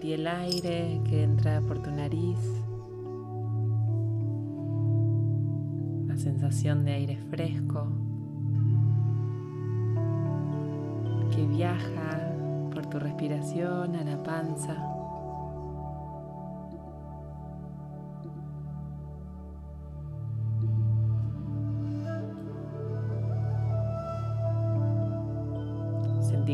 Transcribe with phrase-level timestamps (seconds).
[0.00, 2.38] Sentí el aire que entra por tu nariz.
[6.06, 7.86] La sensación de aire fresco
[11.30, 12.32] que viaja
[12.72, 14.90] por tu respiración a la panza.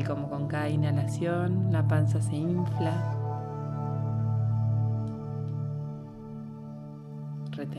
[0.04, 3.15] como con cada inhalación la panza se infla.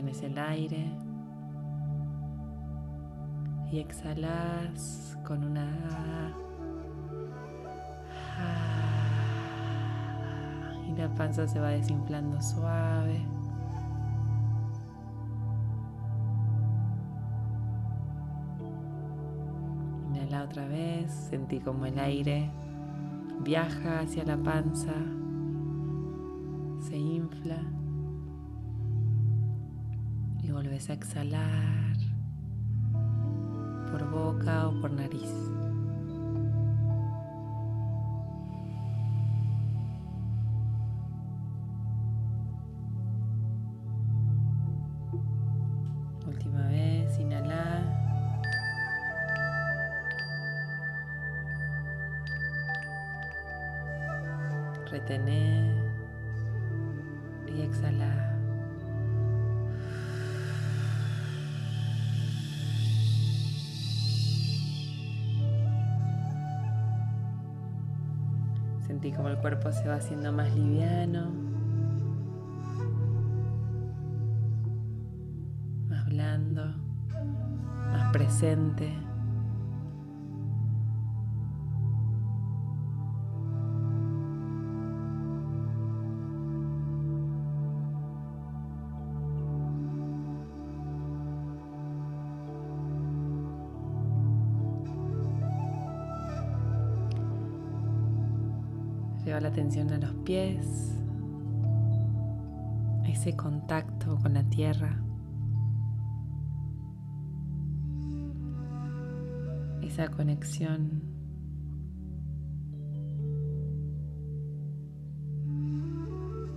[0.08, 0.90] El aire
[3.70, 5.68] y exhalas con una
[10.88, 13.22] y la panza se va desinflando suave.
[20.48, 22.50] otra vez, sentí como el aire
[23.40, 24.94] viaja hacia la panza,
[26.80, 27.77] se infla
[30.58, 31.96] y vuelves a exhalar
[33.92, 35.32] por boca o por nariz.
[54.90, 55.76] retener
[57.46, 58.37] y exhalar.
[69.00, 71.30] Sentí como el cuerpo se va haciendo más liviano,
[75.88, 76.64] más blando,
[77.92, 78.92] más presente.
[99.58, 100.94] Atención a los pies,
[103.08, 105.02] ese contacto con la tierra,
[109.82, 111.02] esa conexión.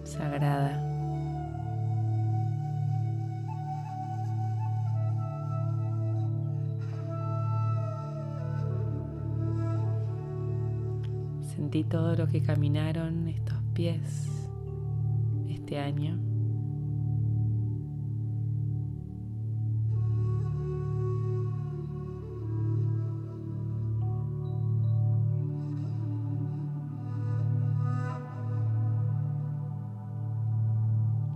[0.04, 0.91] sagrada.
[11.72, 14.30] Sentí todo lo que caminaron estos pies
[15.48, 16.20] este año.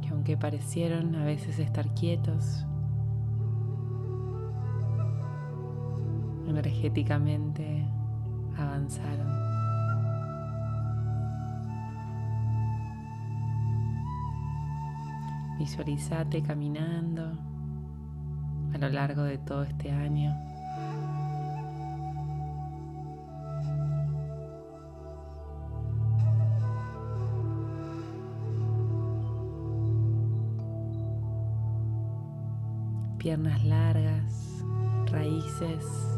[0.01, 2.65] Que aunque parecieron a veces estar quietos,
[6.45, 7.87] energéticamente
[8.57, 9.44] avanzaron.
[15.57, 17.37] Visualizate caminando
[18.73, 20.35] a lo largo de todo este año.
[33.17, 34.63] Piernas largas,
[35.11, 36.14] raíces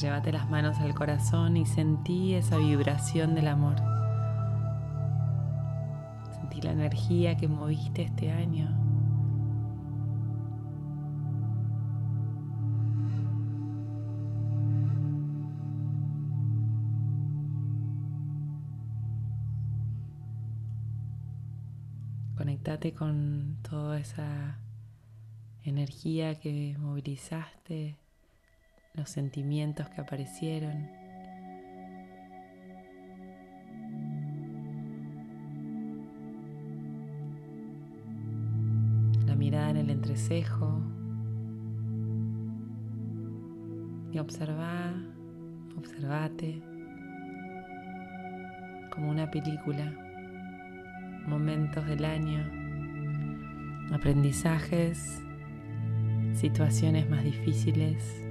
[0.00, 3.76] Llévate las manos al corazón y sentí esa vibración del amor.
[6.32, 8.74] Sentí la energía que moviste este año.
[22.38, 24.60] Conectate con toda esa
[25.62, 27.98] energía que movilizaste,
[28.94, 30.88] los sentimientos que aparecieron.
[39.26, 40.82] La mirada en el entrecejo.
[44.12, 44.92] Y observa,
[45.76, 46.60] observate
[48.90, 49.94] como una película,
[51.28, 52.44] momentos del año,
[53.94, 55.22] aprendizajes,
[56.34, 58.29] situaciones más difíciles.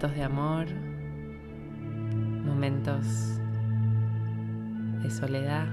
[0.00, 0.66] Momentos de amor,
[2.46, 3.38] momentos
[5.02, 5.68] de soledad.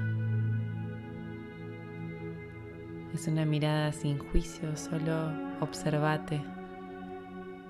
[3.13, 5.31] Es una mirada sin juicio, solo
[5.61, 6.41] observate.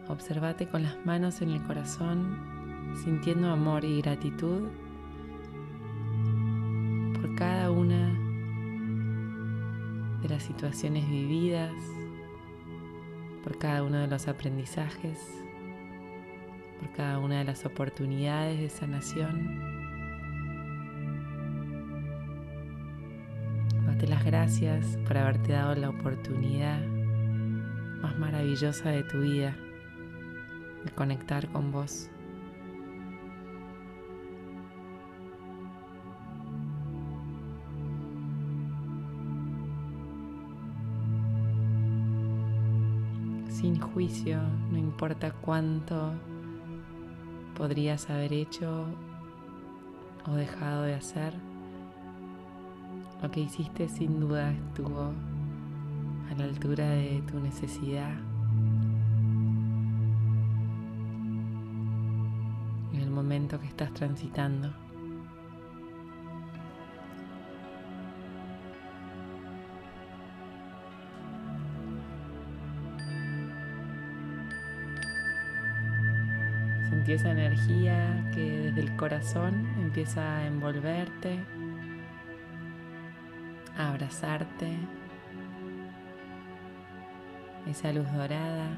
[0.08, 2.40] Observate con las manos en el corazón,
[3.04, 4.70] sintiendo amor y gratitud
[7.14, 8.18] por cada una
[10.24, 11.74] de las situaciones vividas,
[13.44, 15.47] por cada uno de los aprendizajes
[16.80, 19.78] por cada una de las oportunidades de sanación.
[23.86, 26.86] Date las gracias por haberte dado la oportunidad
[28.02, 29.56] más maravillosa de tu vida
[30.84, 32.10] de conectar con vos.
[43.58, 44.40] sin juicio,
[44.70, 46.14] no importa cuánto
[47.58, 48.86] podrías haber hecho
[50.28, 51.34] o dejado de hacer.
[53.22, 55.12] Lo que hiciste sin duda estuvo
[56.30, 58.14] a la altura de tu necesidad.
[62.94, 64.87] En el momento que estás transitando.
[77.08, 81.40] Sentí esa energía que desde el corazón empieza a envolverte,
[83.78, 84.78] a abrazarte,
[87.66, 88.78] esa luz dorada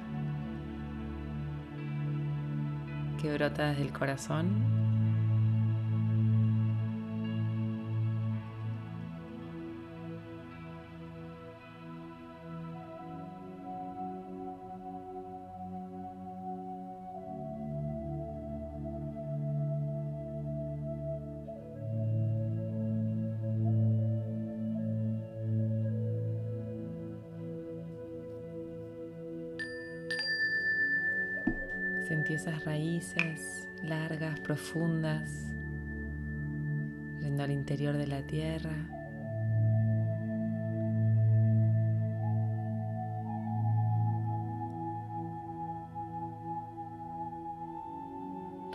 [3.19, 4.78] que brota desde el corazón
[32.09, 35.29] Sentí esas raíces largas, profundas,
[37.21, 38.71] yendo al interior de la tierra.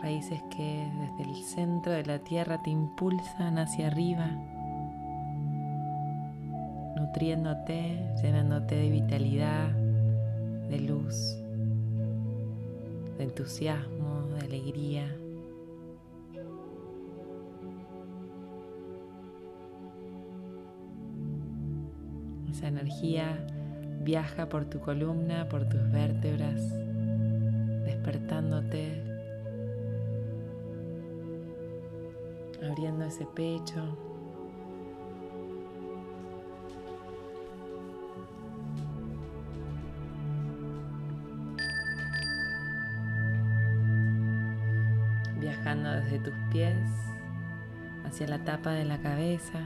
[0.00, 4.30] Raíces que desde el centro de la tierra te impulsan hacia arriba,
[6.94, 9.70] nutriéndote, llenándote de vitalidad,
[10.68, 11.43] de luz
[13.24, 15.16] entusiasmo, de alegría.
[22.50, 23.46] Esa energía
[24.02, 26.60] viaja por tu columna, por tus vértebras,
[27.84, 29.02] despertándote,
[32.62, 34.13] abriendo ese pecho.
[48.14, 49.58] Hacia la tapa de la cabeza.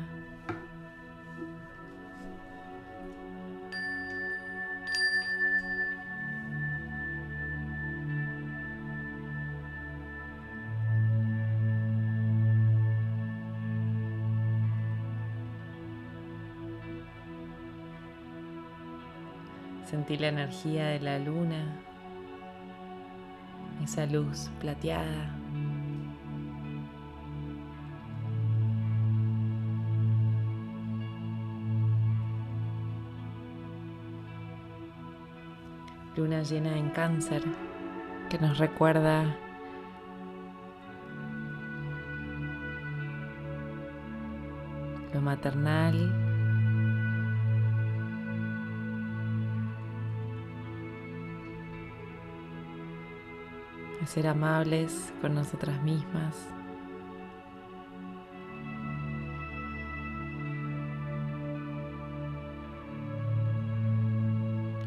[19.85, 21.67] Sentí la energía de la luna,
[23.85, 25.38] esa luz plateada
[36.19, 37.45] luna llena en cáncer
[38.29, 39.37] que nos recuerda
[45.15, 45.97] lo maternal,
[54.03, 56.35] a ser amables con nosotras mismas.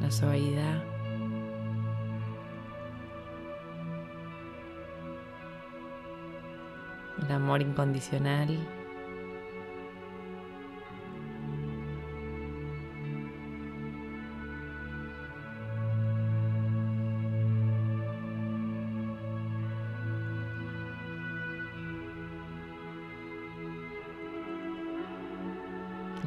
[0.02, 0.91] La suavidad
[7.32, 8.58] amor incondicional.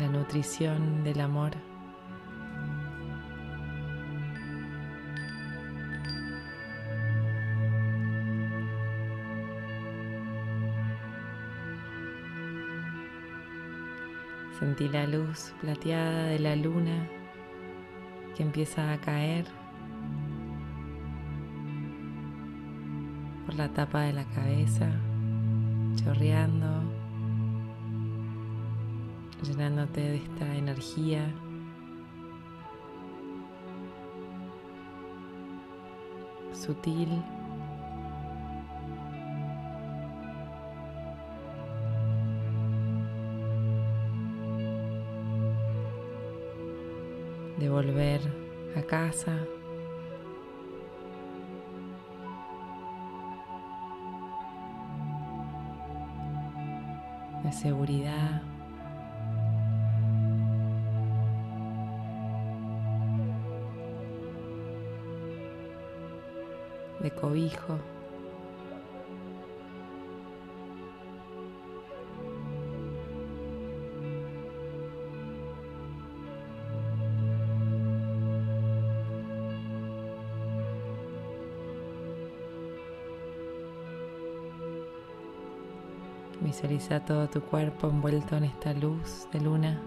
[0.00, 1.73] La nutrición del amor.
[14.64, 17.06] Sentí la luz plateada de la luna
[18.34, 19.44] que empieza a caer
[23.44, 24.90] por la tapa de la cabeza,
[26.02, 26.82] chorreando,
[29.42, 31.30] llenándote de esta energía.
[36.54, 37.22] sutil
[47.58, 48.20] de volver
[48.76, 49.38] a casa.
[57.42, 58.42] de seguridad.
[67.00, 67.93] de cobijo.
[86.64, 89.78] Visualiza todo tu cuerpo envuelto en esta luz de luna.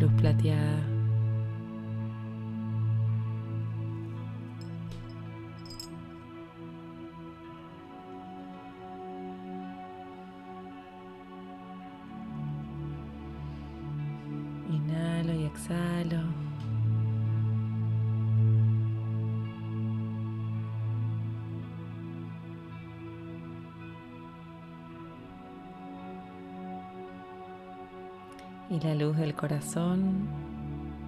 [0.00, 0.97] Luz plateada.
[28.78, 30.28] Y la luz del corazón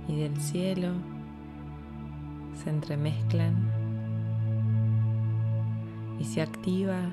[0.08, 0.92] y del cielo
[2.56, 3.54] se entremezclan
[6.18, 7.12] y se activa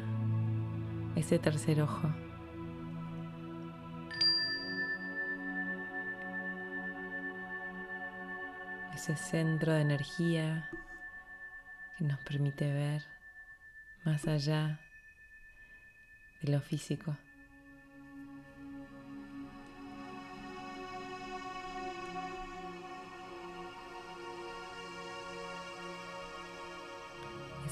[1.15, 2.09] ese tercer ojo.
[8.95, 10.71] Ese centro de energía
[11.99, 13.03] que nos permite ver
[14.05, 14.79] más allá
[16.41, 17.15] de lo físico.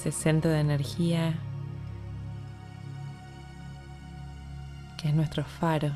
[0.06, 1.34] Ese centro de energía
[5.00, 5.92] que es nuestro faro,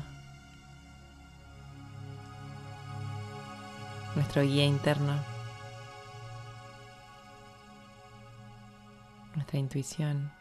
[4.16, 5.14] nuestro guía interno,
[9.36, 10.32] nuestra intuición.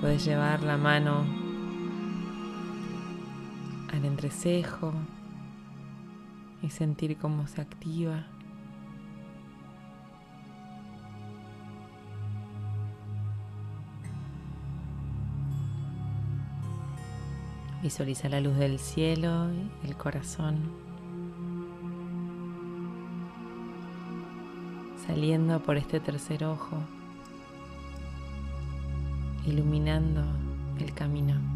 [0.00, 1.41] Puedes llevar la mano
[4.04, 4.92] entrecejo
[6.62, 8.24] y sentir cómo se activa.
[17.82, 20.92] Visualiza la luz del cielo y el corazón
[25.06, 26.78] saliendo por este tercer ojo,
[29.46, 30.22] iluminando
[30.78, 31.51] el camino.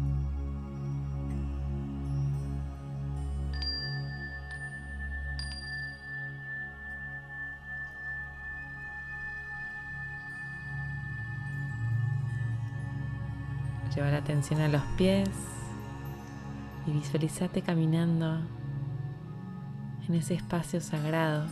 [13.97, 15.27] Lleva la atención a los pies
[16.85, 18.41] y visualizate caminando
[20.07, 21.47] en ese espacio sagrado,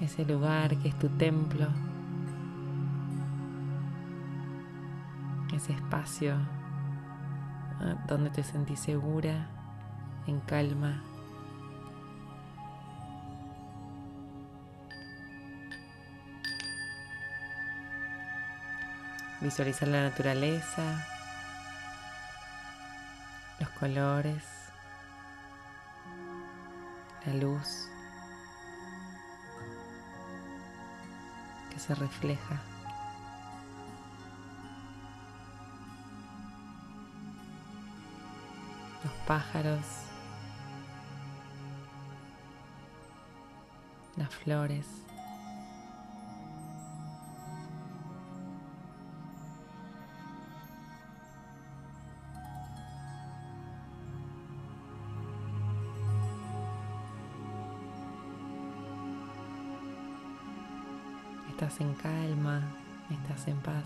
[0.00, 1.66] ese lugar que es tu templo,
[5.54, 6.36] ese espacio
[7.78, 9.50] ah, donde te sentís segura,
[10.26, 11.02] en calma.
[19.46, 21.06] Visualizar la naturaleza,
[23.60, 24.42] los colores,
[27.24, 27.88] la luz
[31.70, 32.60] que se refleja.
[39.26, 39.84] pájaros,
[44.16, 45.05] las flores.
[61.76, 62.62] Estás en calma,
[63.10, 63.84] estás en paz.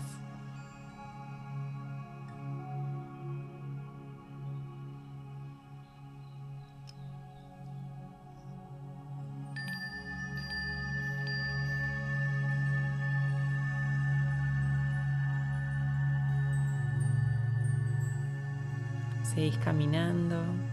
[19.23, 20.70] Seguís caminando.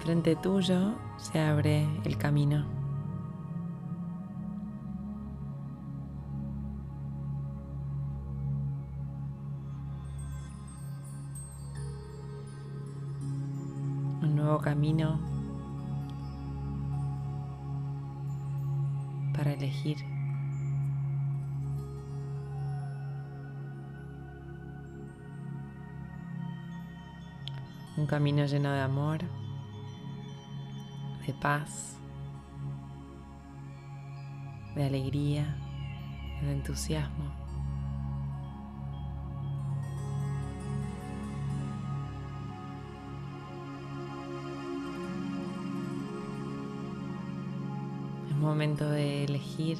[0.00, 2.64] Enfrente tuyo se abre el camino.
[14.22, 15.20] Un nuevo camino
[19.34, 19.98] para elegir.
[27.98, 29.39] Un camino lleno de amor
[31.30, 31.96] de paz,
[34.74, 35.56] de alegría,
[36.42, 37.24] de entusiasmo.
[48.28, 49.78] Es momento de elegir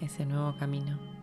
[0.00, 1.19] ese nuevo camino.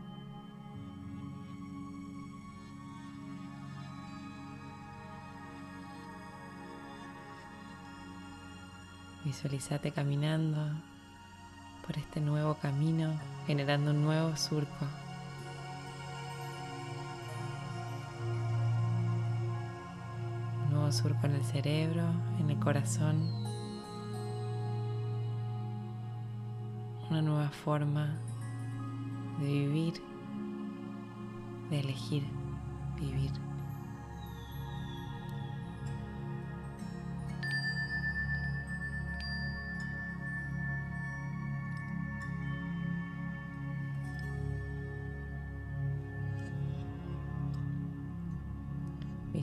[9.27, 10.57] Visualizate caminando
[11.85, 13.11] por este nuevo camino,
[13.45, 14.85] generando un nuevo surco.
[20.63, 22.03] Un nuevo surco en el cerebro,
[22.39, 23.17] en el corazón.
[27.09, 28.15] Una nueva forma
[29.41, 30.01] de vivir,
[31.69, 32.23] de elegir
[32.97, 33.46] vivir.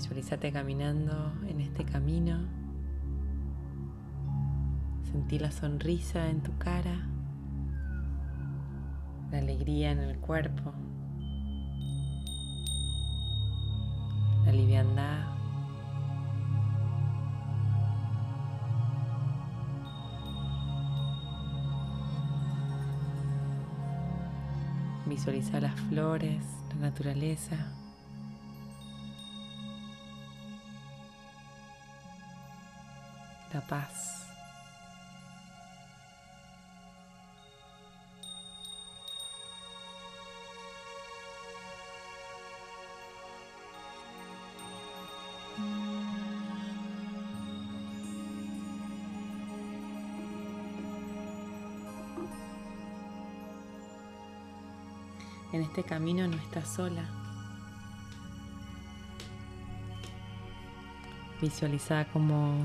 [0.05, 2.37] Visualízate caminando en este camino.
[5.11, 7.09] Sentí la sonrisa en tu cara,
[9.33, 10.75] la alegría en el cuerpo,
[14.45, 15.25] la liviandad.
[25.07, 27.84] Visualiza las flores, la naturaleza.
[55.53, 57.09] En este camino no estás sola.
[61.41, 62.65] Visualiza como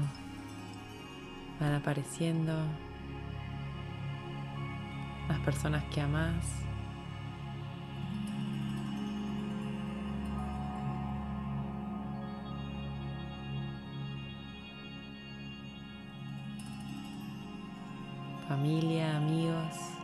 [1.60, 2.54] van apareciendo
[5.28, 6.46] las personas que amas.
[18.48, 19.99] Familia, amigos.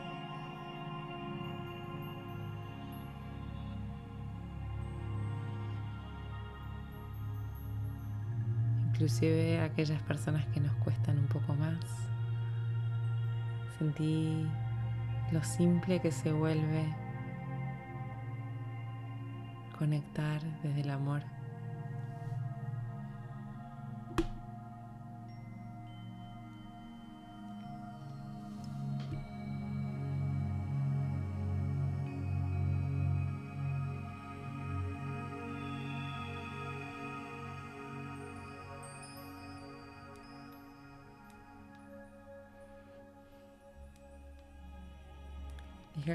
[9.05, 11.77] Inclusive aquellas personas que nos cuestan un poco más.
[13.77, 14.47] Sentí
[15.31, 16.91] lo simple que se vuelve
[19.77, 21.34] conectar desde el amor.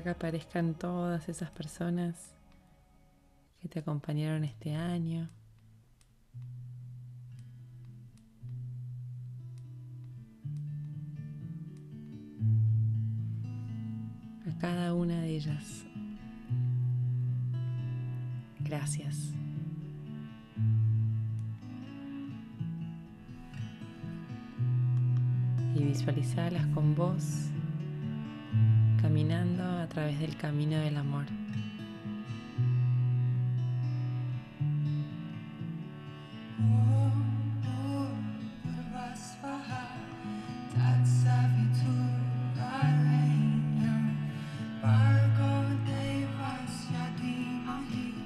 [0.01, 2.35] acá aparezcan todas esas personas
[3.61, 5.29] que te acompañaron este año.
[14.49, 15.85] A cada una de ellas.
[18.61, 19.35] Gracias.
[25.75, 27.51] Y visualizalas con vos
[29.21, 31.27] caminando a través del camino del amor.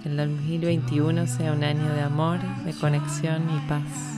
[0.04, 4.13] el 2021 sea un año de amor, de conexión y paz.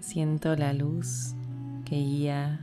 [0.00, 1.34] Siento la luz
[1.84, 2.58] que guía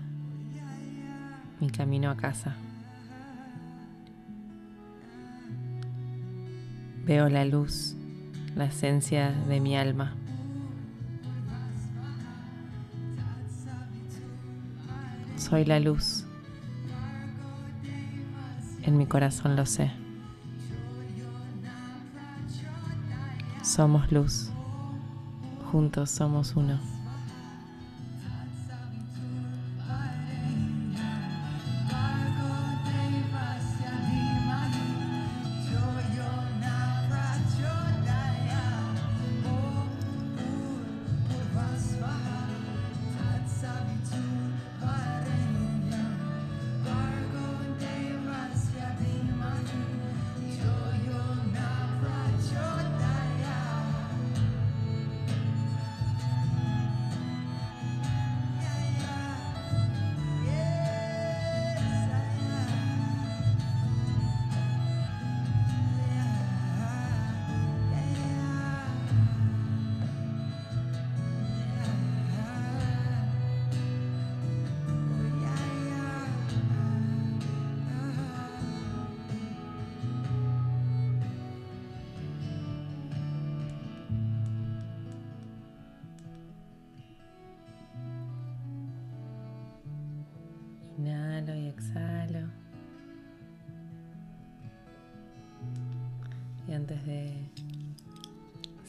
[1.60, 2.56] mi camino a casa.
[7.06, 7.96] Veo la luz,
[8.56, 10.16] la esencia de mi alma.
[15.38, 16.26] Soy la luz.
[18.82, 19.92] En mi corazón lo sé.
[23.62, 24.50] Somos luz.
[25.72, 26.97] Juntos somos uno.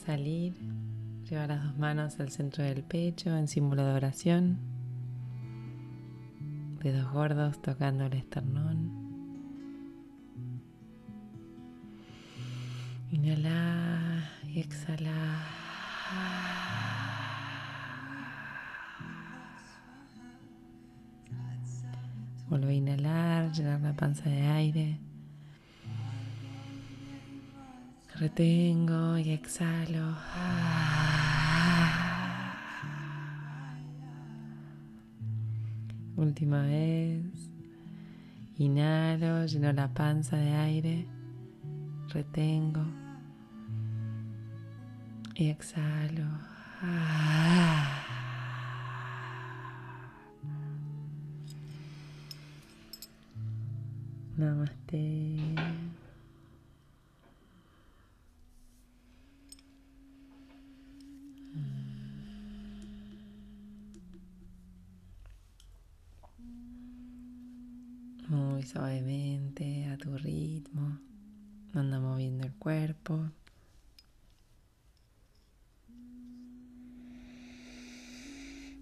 [0.05, 0.53] Salir,
[1.29, 4.57] llevar las dos manos al centro del pecho en símbolo de oración,
[6.83, 8.91] dedos gordos tocando el esternón.
[13.11, 15.45] Inhala y exhala.
[22.49, 25.08] Vuelve a inhalar, llenar la panza de aire.
[28.19, 30.13] Retengo y exhalo.
[36.17, 37.23] Última vez.
[38.57, 41.07] Inhalo, lleno la panza de aire.
[42.09, 42.83] Retengo.
[45.35, 46.25] Y exhalo.
[54.35, 55.48] Namaste.
[68.65, 70.99] Suavemente, a tu ritmo,
[71.73, 73.31] anda moviendo el cuerpo.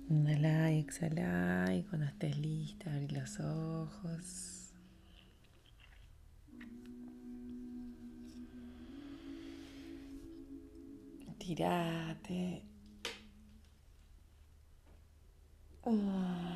[0.09, 4.73] Inhala y exhala y cuando estés lista abrí los ojos.
[11.39, 12.61] Tirate.
[15.85, 16.46] Oh.